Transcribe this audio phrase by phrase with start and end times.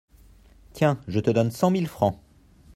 [0.73, 0.99] Tiens!
[1.07, 2.17] je donne cent mille francs!